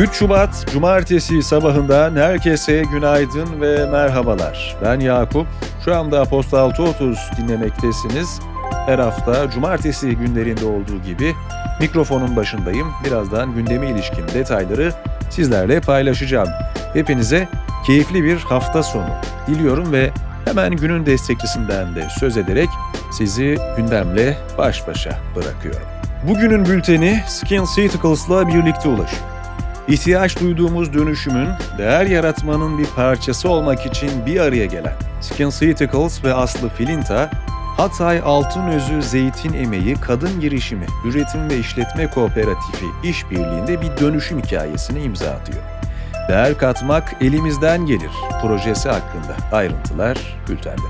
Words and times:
3 0.00 0.12
Şubat 0.12 0.66
Cumartesi 0.72 1.42
sabahından 1.42 2.16
herkese 2.16 2.82
günaydın 2.92 3.60
ve 3.60 3.86
merhabalar. 3.86 4.76
Ben 4.84 5.00
Yakup. 5.00 5.46
Şu 5.84 5.96
anda 5.96 6.24
Posta 6.24 6.56
6.30 6.56 7.36
dinlemektesiniz. 7.36 8.40
Her 8.86 8.98
hafta 8.98 9.50
cumartesi 9.50 10.16
günlerinde 10.16 10.64
olduğu 10.64 11.02
gibi 11.06 11.34
mikrofonun 11.80 12.36
başındayım. 12.36 12.88
Birazdan 13.04 13.54
gündeme 13.54 13.88
ilişkin 13.90 14.28
detayları 14.34 14.92
sizlerle 15.30 15.80
paylaşacağım. 15.80 16.48
Hepinize 16.92 17.48
keyifli 17.86 18.24
bir 18.24 18.36
hafta 18.36 18.82
sonu 18.82 19.14
diliyorum 19.46 19.92
ve 19.92 20.10
hemen 20.44 20.76
günün 20.76 21.06
destekçisinden 21.06 21.94
de 21.94 22.08
söz 22.18 22.36
ederek 22.36 22.68
sizi 23.12 23.58
gündemle 23.76 24.36
baş 24.58 24.88
başa 24.88 25.18
bırakıyorum. 25.36 25.88
Bugünün 26.28 26.66
bülteni 26.66 27.22
SkinCeuticals'la 27.26 28.48
birlikte 28.48 28.88
ulaşıyor. 28.88 29.39
İhtiyaç 29.90 30.40
duyduğumuz 30.40 30.94
dönüşümün, 30.94 31.48
değer 31.78 32.06
yaratmanın 32.06 32.78
bir 32.78 32.86
parçası 32.86 33.48
olmak 33.48 33.86
için 33.86 34.26
bir 34.26 34.40
araya 34.40 34.66
gelen 34.66 34.96
SkinCeuticals 35.20 36.24
ve 36.24 36.34
Aslı 36.34 36.68
Filinta, 36.68 37.30
Hatay 37.76 38.20
Altınözü 38.24 39.02
Zeytin 39.02 39.52
Emeği 39.52 39.94
Kadın 39.94 40.40
Girişimi 40.40 40.86
Üretim 41.04 41.50
ve 41.50 41.58
İşletme 41.58 42.10
Kooperatifi 42.10 42.86
işbirliğinde 43.04 43.80
bir 43.80 43.96
dönüşüm 44.04 44.42
hikayesini 44.42 45.02
imza 45.02 45.30
atıyor. 45.30 45.62
Değer 46.28 46.58
katmak 46.58 47.16
elimizden 47.20 47.86
gelir 47.86 48.10
projesi 48.42 48.88
hakkında 48.88 49.36
ayrıntılar 49.52 50.42
bültende. 50.48 50.88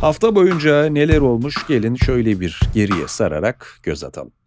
Hafta 0.00 0.34
boyunca 0.34 0.84
neler 0.84 1.18
olmuş 1.18 1.66
gelin 1.68 1.96
şöyle 1.96 2.40
bir 2.40 2.60
geriye 2.74 3.08
sararak 3.08 3.78
göz 3.82 4.04
atalım. 4.04 4.41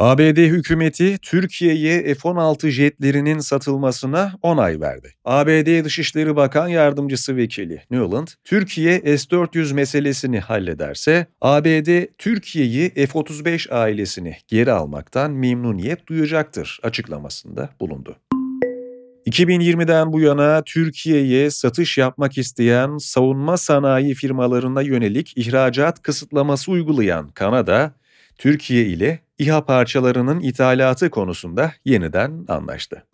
ABD 0.00 0.36
hükümeti 0.36 1.18
Türkiye'ye 1.22 2.14
F-16 2.14 2.68
jetlerinin 2.70 3.38
satılmasına 3.38 4.32
onay 4.42 4.80
verdi. 4.80 5.14
ABD 5.24 5.84
Dışişleri 5.84 6.36
Bakan 6.36 6.68
Yardımcısı 6.68 7.36
Vekili 7.36 7.82
Newland, 7.90 8.28
Türkiye 8.44 8.98
S-400 8.98 9.74
meselesini 9.74 10.40
hallederse 10.40 11.26
ABD 11.40 12.06
Türkiye'yi 12.18 12.90
F-35 12.90 13.72
ailesini 13.72 14.36
geri 14.48 14.72
almaktan 14.72 15.30
memnuniyet 15.30 16.06
duyacaktır 16.06 16.80
açıklamasında 16.82 17.70
bulundu. 17.80 18.16
2020'den 19.26 20.12
bu 20.12 20.20
yana 20.20 20.62
Türkiye'ye 20.66 21.50
satış 21.50 21.98
yapmak 21.98 22.38
isteyen 22.38 22.98
savunma 22.98 23.56
sanayi 23.56 24.14
firmalarına 24.14 24.82
yönelik 24.82 25.32
ihracat 25.36 26.02
kısıtlaması 26.02 26.70
uygulayan 26.70 27.28
Kanada, 27.28 27.92
Türkiye 28.40 28.86
ile 28.86 29.18
İHA 29.38 29.64
parçalarının 29.64 30.40
ithalatı 30.40 31.10
konusunda 31.10 31.72
yeniden 31.84 32.44
anlaştı. 32.48 33.04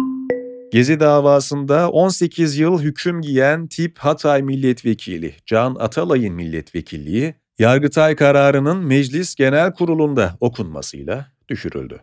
Gezi 0.73 1.01
davasında 1.01 1.91
18 1.91 2.59
yıl 2.59 2.83
hüküm 2.83 3.21
giyen 3.21 3.67
tip 3.67 3.99
Hatay 3.99 4.43
Milletvekili 4.43 5.35
Can 5.47 5.77
Atalay'ın 5.79 6.35
milletvekilliği, 6.35 7.35
Yargıtay 7.59 8.17
kararının 8.17 8.77
Meclis 8.77 9.35
Genel 9.35 9.73
Kurulu'nda 9.73 10.37
okunmasıyla 10.41 11.27
düşürüldü. 11.49 12.03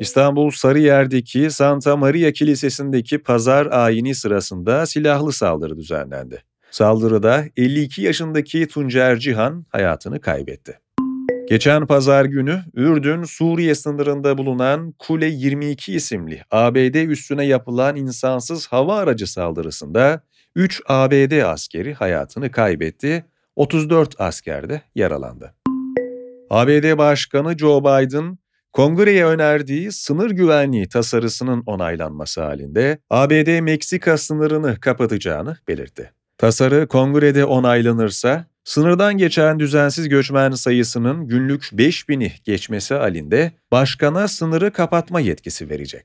İstanbul 0.00 0.50
Sarıyer'deki 0.50 1.50
Santa 1.50 1.96
Maria 1.96 2.32
Kilisesi'ndeki 2.32 3.18
pazar 3.18 3.66
ayini 3.66 4.14
sırasında 4.14 4.86
silahlı 4.86 5.32
saldırı 5.32 5.76
düzenlendi. 5.76 6.42
Saldırıda 6.70 7.44
52 7.56 8.02
yaşındaki 8.02 8.68
Tuncer 8.68 9.16
Cihan 9.16 9.66
hayatını 9.68 10.20
kaybetti. 10.20 10.78
Geçen 11.48 11.86
pazar 11.86 12.24
günü 12.24 12.62
Ürdün-Suriye 12.74 13.74
sınırında 13.74 14.38
bulunan 14.38 14.94
Kule 14.98 15.26
22 15.26 15.92
isimli 15.92 16.42
ABD 16.50 16.94
üssüne 16.94 17.44
yapılan 17.44 17.96
insansız 17.96 18.66
hava 18.66 18.96
aracı 18.96 19.26
saldırısında 19.26 20.22
3 20.56 20.82
ABD 20.88 21.42
askeri 21.42 21.94
hayatını 21.94 22.50
kaybetti, 22.50 23.24
34 23.56 24.20
asker 24.20 24.68
de 24.68 24.82
yaralandı. 24.94 25.54
ABD 26.50 26.98
Başkanı 26.98 27.58
Joe 27.58 27.80
Biden, 27.80 28.38
Kongreye 28.72 29.26
önerdiği 29.26 29.92
sınır 29.92 30.30
güvenliği 30.30 30.88
tasarısının 30.88 31.62
onaylanması 31.66 32.42
halinde 32.42 32.98
ABD-Meksika 33.10 34.18
sınırını 34.18 34.80
kapatacağını 34.80 35.56
belirtti. 35.68 36.12
Tasarı 36.38 36.88
kongrede 36.88 37.44
onaylanırsa 37.44 38.46
Sınırdan 38.64 39.16
geçen 39.16 39.58
düzensiz 39.58 40.08
göçmen 40.08 40.50
sayısının 40.50 41.28
günlük 41.28 41.62
5000'i 41.62 42.32
geçmesi 42.44 42.94
halinde 42.94 43.52
başkana 43.72 44.28
sınırı 44.28 44.72
kapatma 44.72 45.20
yetkisi 45.20 45.70
verecek. 45.70 46.04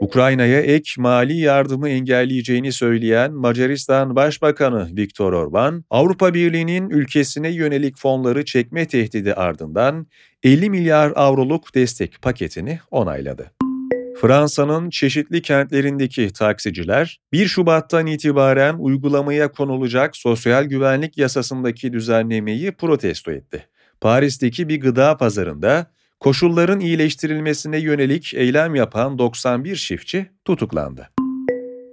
Ukrayna'ya 0.00 0.60
ek 0.60 0.90
mali 0.98 1.36
yardımı 1.38 1.88
engelleyeceğini 1.88 2.72
söyleyen 2.72 3.32
Macaristan 3.32 4.16
Başbakanı 4.16 4.88
Viktor 4.96 5.32
Orban, 5.32 5.84
Avrupa 5.90 6.34
Birliği'nin 6.34 6.90
ülkesine 6.90 7.48
yönelik 7.48 7.98
fonları 7.98 8.44
çekme 8.44 8.88
tehdidi 8.88 9.34
ardından 9.34 10.06
50 10.42 10.70
milyar 10.70 11.12
avroluk 11.16 11.74
destek 11.74 12.22
paketini 12.22 12.78
onayladı. 12.90 13.52
Fransa'nın 14.20 14.90
çeşitli 14.90 15.42
kentlerindeki 15.42 16.32
taksiciler 16.32 17.20
1 17.32 17.46
Şubat'tan 17.46 18.06
itibaren 18.06 18.76
uygulamaya 18.78 19.52
konulacak 19.52 20.16
sosyal 20.16 20.64
güvenlik 20.64 21.18
yasasındaki 21.18 21.92
düzenlemeyi 21.92 22.72
protesto 22.72 23.32
etti. 23.32 23.66
Paris'teki 24.00 24.68
bir 24.68 24.80
gıda 24.80 25.16
pazarında 25.16 25.86
koşulların 26.20 26.80
iyileştirilmesine 26.80 27.78
yönelik 27.78 28.34
eylem 28.34 28.74
yapan 28.74 29.18
91 29.18 29.76
çiftçi 29.76 30.30
tutuklandı. 30.44 31.08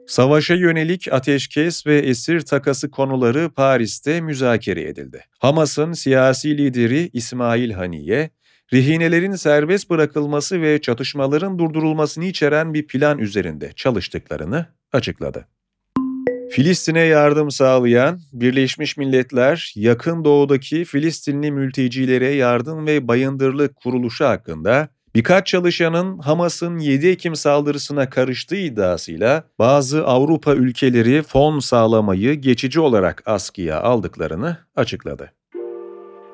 Savaşa 0.08 0.56
yönelik 0.56 1.14
ateşkes 1.14 1.88
ve 1.88 1.98
esir 1.98 2.42
takası 2.42 2.92
konuları 2.92 3.50
Paris'te 3.50 4.22
müzakere 4.22 4.84
edildi. 4.84 5.26
Hamas'ın 5.40 5.94
siyasi 5.94 6.58
lideri 6.58 7.10
İsmail 7.14 7.72
Haniye, 7.72 8.30
rehinelerin 8.74 9.36
serbest 9.36 9.90
bırakılması 9.90 10.62
ve 10.62 10.82
çatışmaların 10.82 11.60
durdurulmasını 11.60 12.26
içeren 12.26 12.74
bir 12.74 12.88
plan 12.88 13.20
üzerinde 13.20 13.72
çalıştıklarını 13.76 14.66
açıkladı. 14.92 15.48
Filistin'e 16.52 17.00
yardım 17.00 17.52
sağlayan 17.52 18.20
Birleşmiş 18.34 18.98
Milletler, 18.98 19.74
yakın 19.76 20.26
doğudaki 20.26 20.86
Filistinli 20.86 21.52
mültecilere 21.52 22.30
yardım 22.30 22.86
ve 22.86 23.08
bayındırlık 23.08 23.76
kuruluşu 23.76 24.26
hakkında 24.26 24.90
birkaç 25.16 25.48
çalışanın 25.48 26.20
Hamas'ın 26.20 26.78
7 26.78 27.08
Ekim 27.08 27.36
saldırısına 27.36 28.10
karıştığı 28.10 28.56
iddiasıyla 28.56 29.44
bazı 29.60 30.06
Avrupa 30.06 30.54
ülkeleri 30.54 31.24
fon 31.24 31.60
sağlamayı 31.60 32.34
geçici 32.34 32.80
olarak 32.80 33.24
askıya 33.26 33.82
aldıklarını 33.82 34.58
açıkladı. 34.76 35.32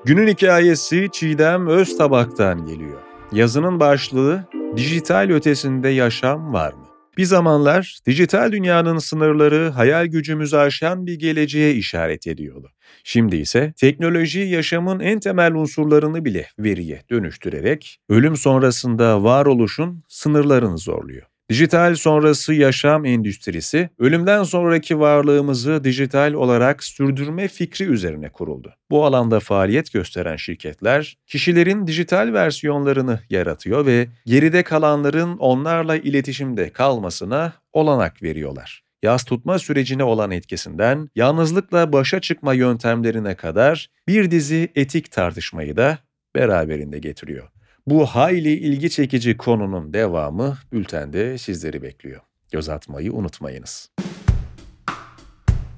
Günün 0.06 0.28
hikayesi 0.28 1.10
Çiğdem 1.12 1.68
Öztabak'tan 1.68 2.66
geliyor. 2.66 3.02
Yazının 3.32 3.80
başlığı 3.80 4.46
Dijital 4.78 5.30
ötesinde 5.30 5.90
yaşam 5.90 6.54
var 6.54 6.74
mı? 6.74 6.86
Bir 7.18 7.24
zamanlar 7.24 8.00
dijital 8.06 8.52
dünyanın 8.52 8.98
sınırları 8.98 9.70
hayal 9.70 10.06
gücümüzü 10.06 10.58
aşan 10.58 11.08
bir 11.08 11.20
geleceğe 11.20 11.74
işaret 11.74 12.28
ediyordu. 12.28 12.72
Şimdi 13.04 13.36
ise 13.36 13.74
teknoloji 13.78 14.40
yaşamın 14.40 15.00
en 15.00 15.20
temel 15.20 15.54
unsurlarını 15.54 16.26
bile 16.26 16.48
veriye 16.60 17.02
dönüştürerek 17.12 18.00
ölüm 18.10 18.36
sonrasında 18.36 19.24
varoluşun 19.24 20.04
sınırlarını 20.08 20.78
zorluyor. 20.78 21.35
Dijital 21.50 21.96
sonrası 21.96 22.54
yaşam 22.54 23.06
endüstrisi, 23.06 23.90
ölümden 24.00 24.44
sonraki 24.44 25.00
varlığımızı 25.00 25.84
dijital 25.84 26.34
olarak 26.34 26.84
sürdürme 26.84 27.48
fikri 27.48 27.86
üzerine 27.86 28.30
kuruldu. 28.30 28.74
Bu 28.92 29.06
alanda 29.06 29.40
faaliyet 29.40 29.94
gösteren 29.94 30.36
şirketler, 30.36 31.18
kişilerin 31.28 31.88
dijital 31.88 32.34
versiyonlarını 32.34 33.20
yaratıyor 33.30 33.86
ve 33.86 34.08
geride 34.26 34.64
kalanların 34.64 35.38
onlarla 35.38 35.96
iletişimde 35.96 36.70
kalmasına 36.70 37.54
olanak 37.74 38.24
veriyorlar. 38.24 38.84
Yaz 39.04 39.24
tutma 39.24 39.60
sürecine 39.60 40.04
olan 40.04 40.32
etkisinden 40.32 41.10
yalnızlıkla 41.16 41.94
başa 41.94 42.22
çıkma 42.22 42.54
yöntemlerine 42.54 43.36
kadar 43.36 43.90
bir 44.08 44.32
dizi 44.32 44.72
etik 44.76 45.12
tartışmayı 45.12 45.78
da 45.78 45.98
beraberinde 46.36 47.00
getiriyor. 47.00 47.55
Bu 47.88 48.06
hayli 48.06 48.54
ilgi 48.54 48.90
çekici 48.90 49.38
konunun 49.38 49.94
devamı 49.94 50.58
bültende 50.72 51.38
sizleri 51.38 51.82
bekliyor. 51.82 52.22
Göz 52.52 52.70
atmayı 52.70 53.14
unutmayınız. 53.14 53.90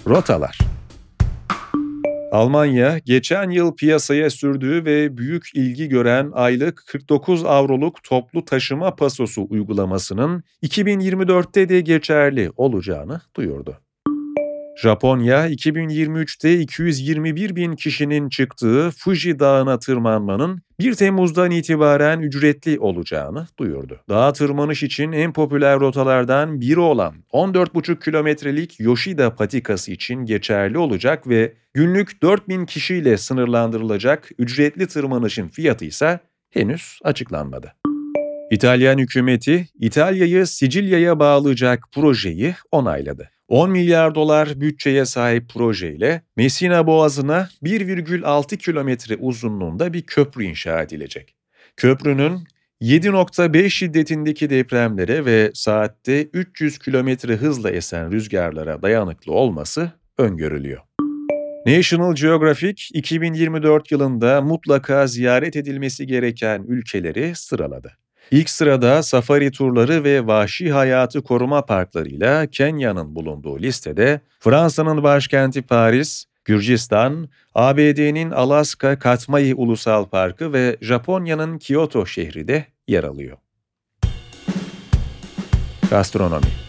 Rotalar 0.08 0.58
Almanya, 2.32 2.98
geçen 2.98 3.50
yıl 3.50 3.76
piyasaya 3.76 4.30
sürdüğü 4.30 4.86
ve 4.86 5.18
büyük 5.18 5.50
ilgi 5.54 5.90
gören 5.90 6.32
aylık 6.34 6.84
49 6.88 7.46
avroluk 7.46 8.04
toplu 8.04 8.46
taşıma 8.46 8.96
pasosu 8.96 9.48
uygulamasının 9.50 10.44
2024'te 10.64 11.70
de 11.70 11.82
geçerli 11.82 12.52
olacağını 12.56 13.22
duyurdu. 13.36 13.87
Japonya 14.82 15.50
2023'te 15.50 16.60
221 16.60 17.56
bin 17.56 17.76
kişinin 17.76 18.30
çıktığı 18.30 18.92
Fuji 18.98 19.40
Dağı'na 19.40 19.80
tırmanmanın 19.80 20.62
1 20.80 20.94
Temmuz'dan 20.94 21.52
itibaren 21.52 22.20
ücretli 22.20 22.80
olacağını 22.80 23.48
duyurdu. 23.60 24.00
Dağa 24.10 24.34
tırmanış 24.34 24.84
için 24.84 25.12
en 25.12 25.34
popüler 25.34 25.80
rotalardan 25.80 26.62
biri 26.62 26.80
olan 26.80 27.16
14,5 27.34 28.04
kilometrelik 28.04 28.80
Yoshida 28.80 29.36
patikası 29.36 29.92
için 29.92 30.26
geçerli 30.26 30.78
olacak 30.78 31.28
ve 31.28 31.54
günlük 31.74 32.22
4000 32.22 32.66
kişiyle 32.66 33.18
sınırlandırılacak 33.18 34.30
ücretli 34.38 34.88
tırmanışın 34.88 35.48
fiyatı 35.48 35.86
ise 35.86 36.20
henüz 36.50 37.00
açıklanmadı. 37.04 37.74
İtalyan 38.52 38.98
hükümeti 38.98 39.68
İtalya'yı 39.80 40.48
Sicilya'ya 40.48 41.20
bağlayacak 41.20 41.84
projeyi 41.94 42.56
onayladı. 42.72 43.30
10 43.48 43.72
milyar 43.72 44.16
dolar 44.16 44.62
bütçeye 44.62 45.06
sahip 45.06 45.50
projeyle 45.50 46.22
Messina 46.36 46.88
Boğazı'na 46.88 47.50
1,6 47.64 48.58
kilometre 48.58 49.16
uzunluğunda 49.16 49.94
bir 49.94 50.02
köprü 50.02 50.44
inşa 50.44 50.82
edilecek. 50.82 51.36
Köprünün 51.78 52.40
7.5 52.82 53.70
şiddetindeki 53.70 54.50
depremlere 54.50 55.26
ve 55.26 55.52
saatte 55.54 56.24
300 56.34 56.80
kilometre 56.80 57.36
hızla 57.36 57.72
esen 57.72 58.12
rüzgarlara 58.12 58.82
dayanıklı 58.82 59.34
olması 59.34 59.92
öngörülüyor. 60.18 60.82
National 61.68 62.16
Geographic 62.16 62.84
2024 62.94 63.92
yılında 63.92 64.42
mutlaka 64.42 65.08
ziyaret 65.08 65.56
edilmesi 65.56 66.08
gereken 66.08 66.66
ülkeleri 66.68 67.36
sıraladı. 67.36 67.98
İlk 68.32 68.50
sırada 68.50 69.04
safari 69.04 69.52
turları 69.52 70.04
ve 70.04 70.28
vahşi 70.28 70.72
hayatı 70.72 71.24
koruma 71.24 71.66
parklarıyla 71.66 72.48
Kenya'nın 72.48 73.16
bulunduğu 73.16 73.60
listede 73.60 74.22
Fransa'nın 74.40 75.04
başkenti 75.04 75.62
Paris, 75.62 76.26
Gürcistan, 76.46 77.30
ABD'nin 77.56 78.32
Alaska 78.32 79.00
Katmai 79.00 79.54
Ulusal 79.56 80.06
Parkı 80.06 80.54
ve 80.54 80.78
Japonya'nın 80.82 81.58
Kyoto 81.58 82.06
şehri 82.06 82.48
de 82.48 82.66
yer 82.88 83.04
alıyor. 83.04 83.38
Gastronomi 85.90 86.67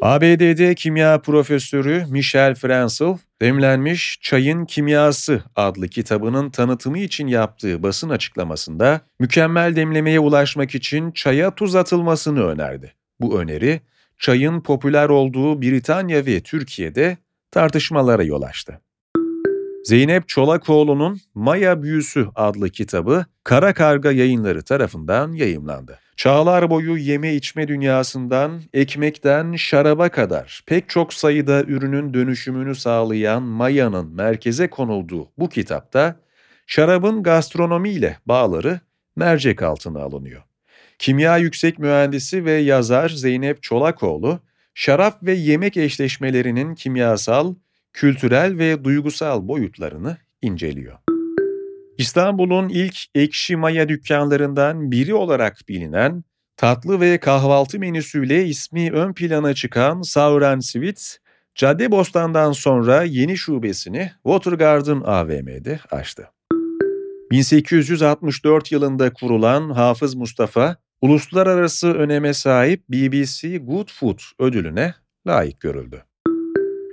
ABD'de 0.00 0.74
kimya 0.74 1.20
profesörü 1.20 2.04
Michel 2.08 2.54
Fransel, 2.54 3.18
Demlenmiş 3.42 4.18
Çayın 4.22 4.64
Kimyası 4.64 5.42
adlı 5.56 5.88
kitabının 5.88 6.50
tanıtımı 6.50 6.98
için 6.98 7.26
yaptığı 7.26 7.82
basın 7.82 8.08
açıklamasında 8.08 9.00
mükemmel 9.20 9.76
demlemeye 9.76 10.20
ulaşmak 10.20 10.74
için 10.74 11.12
çaya 11.12 11.54
tuz 11.54 11.76
atılmasını 11.76 12.44
önerdi. 12.44 12.94
Bu 13.20 13.40
öneri, 13.40 13.80
çayın 14.18 14.60
popüler 14.60 15.08
olduğu 15.08 15.62
Britanya 15.62 16.26
ve 16.26 16.40
Türkiye'de 16.40 17.16
tartışmalara 17.50 18.22
yol 18.22 18.42
açtı. 18.42 18.80
Zeynep 19.84 20.28
Çolakoğlu'nun 20.28 21.20
Maya 21.34 21.82
Büyüsü 21.82 22.28
adlı 22.34 22.70
kitabı 22.70 23.24
Kara 23.44 23.74
Karga 23.74 24.12
yayınları 24.12 24.62
tarafından 24.62 25.32
yayımlandı. 25.32 25.98
Çağlar 26.16 26.70
boyu 26.70 26.96
yeme 26.96 27.34
içme 27.34 27.68
dünyasından 27.68 28.60
ekmekten 28.72 29.56
şaraba 29.56 30.08
kadar 30.08 30.62
pek 30.66 30.88
çok 30.88 31.14
sayıda 31.14 31.62
ürünün 31.62 32.14
dönüşümünü 32.14 32.74
sağlayan 32.74 33.42
Maya'nın 33.42 34.14
merkeze 34.14 34.70
konulduğu 34.70 35.28
bu 35.38 35.48
kitapta 35.48 36.20
şarabın 36.66 37.22
gastronomiyle 37.22 38.18
bağları 38.26 38.80
mercek 39.16 39.62
altına 39.62 40.02
alınıyor. 40.02 40.42
Kimya 40.98 41.36
yüksek 41.36 41.78
mühendisi 41.78 42.44
ve 42.44 42.52
yazar 42.52 43.08
Zeynep 43.08 43.62
Çolakoğlu, 43.62 44.40
şarap 44.74 45.22
ve 45.22 45.32
yemek 45.32 45.76
eşleşmelerinin 45.76 46.74
kimyasal, 46.74 47.54
kültürel 47.92 48.58
ve 48.58 48.84
duygusal 48.84 49.48
boyutlarını 49.48 50.16
inceliyor. 50.42 50.98
İstanbul'un 51.98 52.68
ilk 52.68 52.96
ekşi 53.14 53.56
maya 53.56 53.88
dükkanlarından 53.88 54.90
biri 54.90 55.14
olarak 55.14 55.58
bilinen, 55.68 56.24
tatlı 56.56 57.00
ve 57.00 57.18
kahvaltı 57.18 57.78
menüsüyle 57.78 58.44
ismi 58.44 58.92
ön 58.92 59.12
plana 59.12 59.54
çıkan 59.54 60.02
Sauren 60.02 60.58
Sweets, 60.58 61.16
Caddebostan'dan 61.54 62.52
sonra 62.52 63.02
yeni 63.02 63.36
şubesini 63.36 64.10
Watergarden 64.22 65.00
AVM'de 65.00 65.80
açtı. 65.90 66.28
1864 67.30 68.72
yılında 68.72 69.12
kurulan 69.12 69.70
Hafız 69.70 70.14
Mustafa, 70.14 70.76
uluslararası 71.00 71.94
öneme 71.94 72.34
sahip 72.34 72.88
BBC 72.88 73.58
Good 73.58 73.88
Food 73.92 74.18
ödülüne 74.38 74.94
layık 75.26 75.60
görüldü. 75.60 76.07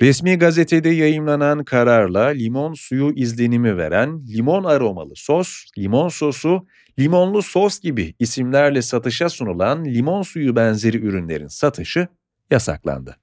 Resmi 0.02 0.38
gazetede 0.38 0.90
yayımlanan 0.90 1.64
kararla 1.64 2.26
limon 2.26 2.74
suyu 2.74 3.14
izlenimi 3.16 3.78
veren 3.78 4.28
limon 4.28 4.64
aromalı 4.64 5.14
sos, 5.16 5.66
limon 5.78 6.10
sosu, 6.10 6.68
limonlu 7.00 7.42
sos 7.42 7.80
gibi 7.80 8.14
isimlerle 8.20 8.82
satışa 8.82 9.30
sunulan 9.30 9.86
limon 9.86 10.22
suyu 10.22 10.56
benzeri 10.56 10.98
ürünlerin 10.98 11.48
satışı 11.48 12.08
yasaklandı. 12.52 13.16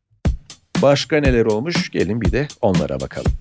Başka 0.82 1.16
neler 1.16 1.44
olmuş 1.44 1.90
gelin 1.90 2.20
bir 2.20 2.32
de 2.32 2.48
onlara 2.60 3.00
bakalım. 3.00 3.32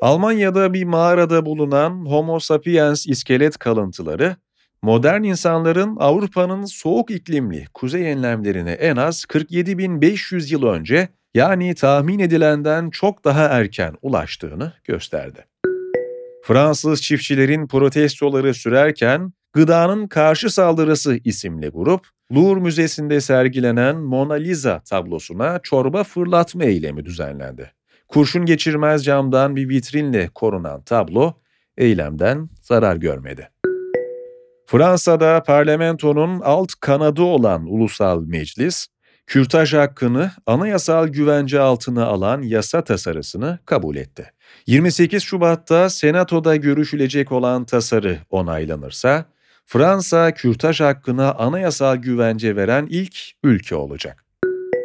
Almanya'da 0.00 0.72
bir 0.72 0.84
mağarada 0.84 1.46
bulunan 1.46 2.06
Homo 2.06 2.40
sapiens 2.40 3.06
iskelet 3.06 3.58
kalıntıları 3.58 4.36
modern 4.82 5.22
insanların 5.22 5.96
Avrupa'nın 5.96 6.64
soğuk 6.64 7.10
iklimli 7.10 7.66
kuzey 7.74 8.12
enlemlerine 8.12 8.72
en 8.72 8.96
az 8.96 9.24
47.500 9.24 10.52
yıl 10.52 10.62
önce 10.62 11.08
yani 11.34 11.74
tahmin 11.74 12.18
edilenden 12.18 12.90
çok 12.90 13.24
daha 13.24 13.44
erken 13.44 13.94
ulaştığını 14.02 14.72
gösterdi. 14.84 15.46
Fransız 16.44 17.02
çiftçilerin 17.02 17.66
protestoları 17.66 18.54
sürerken 18.54 19.32
Gıdanın 19.52 20.06
Karşı 20.06 20.50
Saldırısı 20.50 21.18
isimli 21.24 21.68
grup, 21.68 22.06
Louvre 22.32 22.60
Müzesi'nde 22.60 23.20
sergilenen 23.20 23.96
Mona 23.96 24.34
Lisa 24.34 24.80
tablosuna 24.80 25.60
çorba 25.62 26.04
fırlatma 26.04 26.64
eylemi 26.64 27.04
düzenlendi. 27.04 27.72
Kurşun 28.08 28.46
geçirmez 28.46 29.04
camdan 29.04 29.56
bir 29.56 29.68
vitrinle 29.68 30.28
korunan 30.34 30.82
tablo 30.82 31.34
eylemden 31.76 32.48
zarar 32.62 32.96
görmedi. 32.96 33.50
Fransa'da 34.66 35.42
parlamentonun 35.42 36.40
alt 36.40 36.72
kanadı 36.80 37.22
olan 37.22 37.66
Ulusal 37.66 38.22
Meclis, 38.22 38.86
kürtaj 39.26 39.74
hakkını 39.74 40.30
anayasal 40.46 41.08
güvence 41.08 41.60
altına 41.60 42.06
alan 42.06 42.42
yasa 42.42 42.84
tasarısını 42.84 43.58
kabul 43.66 43.96
etti. 43.96 44.32
28 44.66 45.22
Şubat'ta 45.22 45.90
Senato'da 45.90 46.56
görüşülecek 46.56 47.32
olan 47.32 47.64
tasarı 47.64 48.18
onaylanırsa, 48.30 49.24
Fransa 49.66 50.34
kürtaj 50.34 50.80
hakkına 50.80 51.32
anayasal 51.32 51.96
güvence 51.96 52.56
veren 52.56 52.86
ilk 52.90 53.16
ülke 53.42 53.74
olacak. 53.74 54.24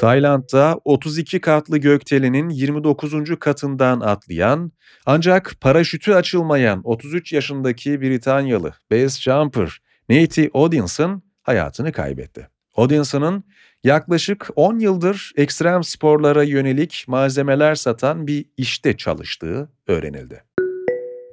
Tayland'da 0.02 0.80
32 0.86 1.42
katlı 1.42 1.78
gökdelenin 1.78 2.50
29. 2.50 3.14
katından 3.40 4.00
atlayan 4.00 4.72
ancak 5.06 5.54
paraşütü 5.62 6.14
açılmayan 6.14 6.82
33 6.84 7.34
yaşındaki 7.34 8.02
Britanyalı 8.02 8.74
base 8.92 9.22
jumper 9.22 9.80
Nate 10.10 10.50
Odinson 10.54 11.24
hayatını 11.44 11.92
kaybetti. 11.92 12.48
Odinson'ın 12.76 13.44
yaklaşık 13.84 14.48
10 14.56 14.80
yıldır 14.80 15.32
ekstrem 15.36 15.84
sporlara 15.84 16.44
yönelik 16.44 17.06
malzemeler 17.08 17.76
satan 17.76 18.28
bir 18.28 18.46
işte 18.58 18.98
çalıştığı 18.98 19.70
öğrenildi. 19.88 20.44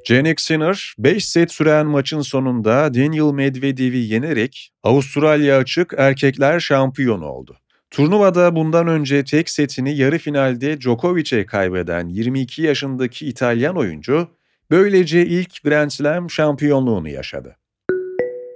Jannik 0.05 0.41
Sinner 0.41 0.95
5 0.99 1.29
set 1.29 1.53
süren 1.53 1.87
maçın 1.87 2.21
sonunda 2.21 2.95
Daniel 2.95 3.33
Medvedev'i 3.33 3.99
yenerek 3.99 4.73
Avustralya 4.83 5.59
açık 5.59 5.95
erkekler 5.97 6.61
şampiyonu 6.61 7.27
oldu. 7.27 7.57
Turnuvada 7.91 8.57
bundan 8.57 8.87
önce 8.87 9.25
tek 9.25 9.51
setini 9.51 9.97
yarı 9.97 10.19
finalde 10.19 10.81
Djokovic'e 10.81 11.47
kaybeden 11.47 12.09
22 12.09 12.63
yaşındaki 12.63 13.27
İtalyan 13.27 13.77
oyuncu 13.77 14.29
böylece 14.71 15.27
ilk 15.27 15.65
Grand 15.65 15.91
Slam 15.91 16.31
şampiyonluğunu 16.31 17.09
yaşadı. 17.09 17.57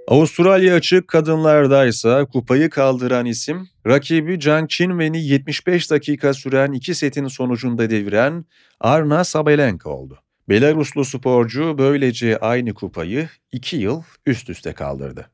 Avustralya 0.09 0.75
açık 0.75 1.07
kadınlarda 1.07 1.85
ise 1.85 2.25
kupayı 2.33 2.69
kaldıran 2.69 3.25
isim 3.25 3.67
rakibi 3.87 4.41
Zhang 4.41 4.69
Qinwen'i 4.69 5.23
75 5.25 5.91
dakika 5.91 6.33
süren 6.33 6.71
iki 6.71 6.95
setin 6.95 7.27
sonucunda 7.27 7.89
deviren 7.89 8.45
Arna 8.79 9.23
Sabalenka 9.23 9.89
oldu. 9.89 10.19
Belaruslu 10.49 11.05
sporcu 11.05 11.75
böylece 11.77 12.37
aynı 12.37 12.73
kupayı 12.73 13.29
iki 13.51 13.77
yıl 13.77 14.03
üst 14.25 14.49
üste 14.49 14.73
kaldırdı. 14.73 15.29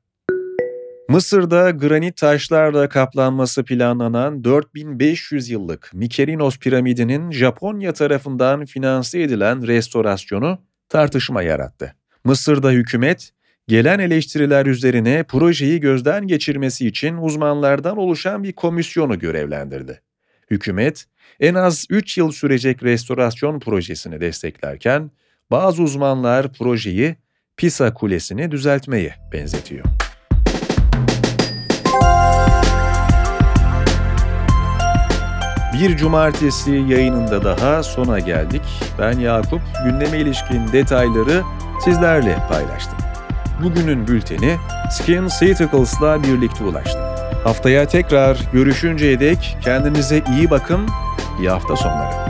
Mısır'da 1.10 1.70
granit 1.70 2.18
taşlarla 2.18 2.90
kaplanması 2.90 3.66
planlanan 3.66 4.44
4500 4.44 5.50
yıllık 5.50 5.92
Mykerinos 5.94 6.58
piramidinin 6.58 7.32
Japonya 7.32 7.94
tarafından 7.94 8.66
finanse 8.66 9.22
edilen 9.22 9.68
restorasyonu 9.68 10.60
tartışma 10.90 11.42
yarattı. 11.42 11.96
Mısır'da 12.24 12.72
hükümet 12.72 13.35
Gelen 13.68 14.00
eleştiriler 14.00 14.66
üzerine 14.66 15.24
projeyi 15.24 15.80
gözden 15.80 16.28
geçirmesi 16.28 16.88
için 16.88 17.18
uzmanlardan 17.18 17.98
oluşan 17.98 18.44
bir 18.44 18.54
komisyonu 18.54 19.20
görevlendirdi. 19.20 20.02
Hükümet, 20.52 21.06
en 21.40 21.54
az 21.54 21.86
3 21.90 22.18
yıl 22.18 22.32
sürecek 22.32 22.84
restorasyon 22.84 23.60
projesini 23.60 24.22
desteklerken, 24.22 25.12
bazı 25.52 25.84
uzmanlar 25.84 26.54
projeyi 26.54 27.16
Pisa 27.58 27.94
Kulesi'ni 27.94 28.52
düzeltmeye 28.52 29.16
benzetiyor. 29.34 29.86
Bir 35.74 35.98
cumartesi 35.98 36.72
yayınında 36.72 37.44
daha 37.44 37.84
sona 37.84 38.20
geldik. 38.20 38.64
Ben 39.00 39.20
Yakup, 39.20 39.62
gündeme 39.86 40.20
ilişkin 40.20 40.68
detayları 40.74 41.44
sizlerle 41.84 42.38
paylaştım. 42.50 43.05
Bugünün 43.64 44.08
bülteni 44.08 44.58
Skin 44.92 45.28
Ceuticals'la 45.40 46.24
birlikte 46.24 46.64
ulaştı. 46.64 47.00
Haftaya 47.44 47.88
tekrar 47.88 48.38
görüşünceye 48.54 49.20
dek 49.20 49.58
kendinize 49.62 50.24
iyi 50.38 50.50
bakın, 50.50 50.88
iyi 51.40 51.50
hafta 51.50 51.76
sonları. 51.76 52.25